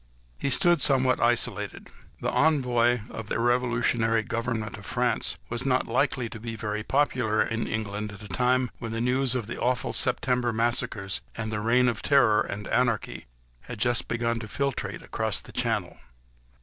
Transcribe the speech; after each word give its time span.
He 0.39 0.49
stood 0.49 0.81
somewhat 0.81 1.19
isolated: 1.19 1.87
the 2.21 2.31
envoy 2.31 3.01
of 3.11 3.27
the 3.27 3.37
Revolutionary 3.37 4.23
Government 4.23 4.75
of 4.77 4.83
France 4.87 5.37
was 5.47 5.63
not 5.63 5.85
likely 5.87 6.27
to 6.27 6.39
be 6.39 6.55
very 6.55 6.81
popular 6.81 7.39
in 7.43 7.67
England, 7.67 8.11
at 8.11 8.23
a 8.23 8.27
time 8.27 8.71
when 8.79 8.93
the 8.93 8.99
news 8.99 9.35
of 9.35 9.45
the 9.45 9.61
awful 9.61 9.93
September 9.93 10.51
massacres, 10.51 11.21
and 11.37 11.53
of 11.53 11.59
the 11.59 11.59
Reign 11.59 11.87
of 11.87 12.01
Terror 12.01 12.41
and 12.41 12.67
Anarchy, 12.69 13.27
had 13.59 13.77
just 13.77 14.07
begun 14.07 14.39
to 14.39 14.47
filtrate 14.47 15.03
across 15.03 15.39
the 15.39 15.51
Channel. 15.51 15.99